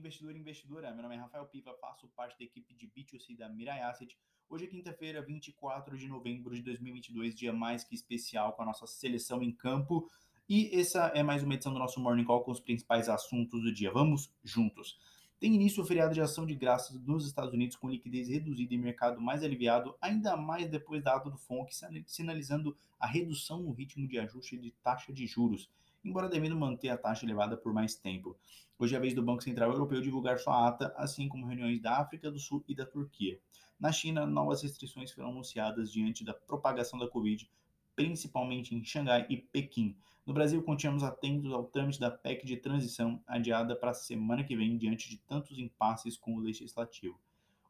[0.00, 0.90] investidor e investidora.
[0.92, 4.18] Meu nome é Rafael Piva, faço parte da equipe de B2C da Mirai Asset.
[4.48, 8.86] Hoje é quinta-feira, 24 de novembro de 2022, dia mais que especial com a nossa
[8.86, 10.10] seleção em campo.
[10.48, 13.72] E essa é mais uma edição do nosso Morning Call com os principais assuntos do
[13.72, 13.92] dia.
[13.92, 14.98] Vamos juntos.
[15.38, 18.78] Tem início o feriado de ação de graças nos Estados Unidos com liquidez reduzida e
[18.78, 21.72] mercado mais aliviado, ainda mais depois da ata do FONC,
[22.06, 25.68] sinalizando a redução no ritmo de ajuste de taxa de juros
[26.04, 28.36] embora devendo manter a taxa elevada por mais tempo.
[28.78, 31.98] Hoje é a vez do Banco Central Europeu divulgar sua ata, assim como reuniões da
[31.98, 33.38] África do Sul e da Turquia.
[33.78, 37.50] Na China, novas restrições foram anunciadas diante da propagação da Covid,
[37.96, 39.96] principalmente em Xangai e Pequim.
[40.26, 44.54] No Brasil, continuamos atentos ao trâmite da PEC de transição, adiada para a semana que
[44.54, 47.18] vem, diante de tantos impasses com o legislativo.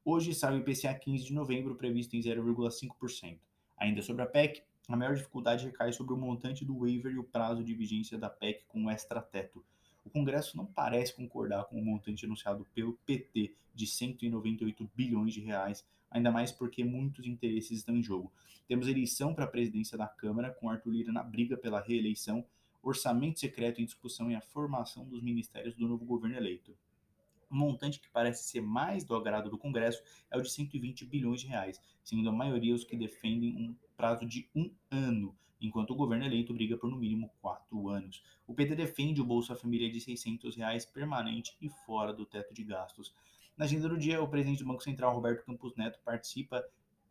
[0.04, 3.38] Hoje sai o IPCA 15 de novembro, previsto em 0,5%.
[3.76, 7.24] Ainda sobre a PEC, a maior dificuldade recai sobre o montante do waiver e o
[7.24, 9.64] prazo de vigência da PEC com o extrateto.
[10.04, 15.40] O Congresso não parece concordar com o montante anunciado pelo PT de 198 bilhões de
[15.40, 18.32] reais, ainda mais porque muitos interesses estão em jogo.
[18.66, 22.44] Temos eleição para a presidência da Câmara, com Arthur Lira na briga pela reeleição,
[22.82, 26.76] orçamento secreto em discussão e a formação dos ministérios do novo governo eleito.
[27.50, 31.40] O montante que parece ser mais do agrado do Congresso é o de 120 bilhões
[31.40, 35.96] de reais, sendo a maioria os que defendem um prazo de um ano, enquanto o
[35.96, 38.22] governo eleito briga por no mínimo quatro anos.
[38.46, 42.62] O PT defende o Bolsa Família de 600 reais permanente e fora do teto de
[42.62, 43.12] gastos.
[43.56, 46.64] Na agenda do dia, o presidente do Banco Central, Roberto Campos Neto, participa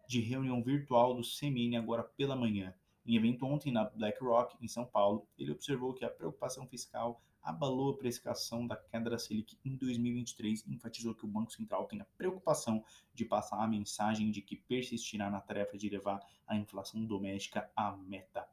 [0.07, 2.73] de reunião virtual do CMN agora pela manhã.
[3.09, 7.89] Em evento ontem na BlackRock, em São Paulo, ele observou que a preocupação fiscal abalou
[7.89, 11.99] a precificação da queda da Selic em 2023 e enfatizou que o Banco Central tem
[11.99, 17.03] a preocupação de passar a mensagem de que persistirá na tarefa de levar a inflação
[17.03, 18.47] doméstica à meta.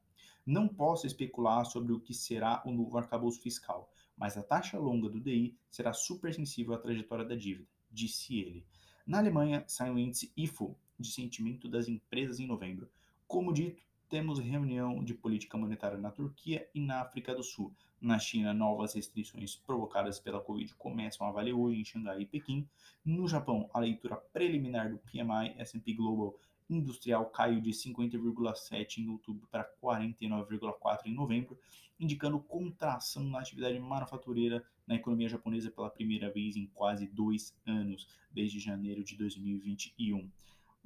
[0.47, 5.11] Não posso especular sobre o que será o novo arcabouço fiscal, mas a taxa longa
[5.11, 8.67] do DI será super sensível à trajetória da dívida, disse ele.
[9.07, 12.89] Na Alemanha, sai o índice IFO, de sentimento das empresas em novembro.
[13.29, 17.75] Como dito, temos reunião de política monetária na Turquia e na África do Sul.
[18.01, 22.69] Na China, novas restrições provocadas pela Covid começam a valer hoje em Xangai e Pequim.
[23.05, 29.47] No Japão, a leitura preliminar do PMI S&P Global Industrial caiu de 50,7 em outubro
[29.51, 31.59] para 49,4 em novembro,
[31.99, 38.09] indicando contração na atividade manufatureira na economia japonesa pela primeira vez em quase dois anos,
[38.31, 40.31] desde janeiro de 2021.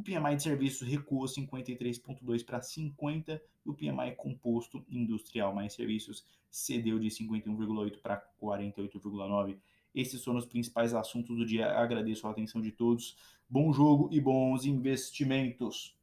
[0.01, 6.25] O PMI de serviços recuou 53,2 para 50 e o PMI composto industrial mais serviços
[6.51, 9.59] cedeu de 51,8 para 48,9.
[9.95, 11.67] Esses foram os principais assuntos do dia.
[11.73, 13.15] Agradeço a atenção de todos.
[13.47, 15.95] Bom jogo e bons investimentos.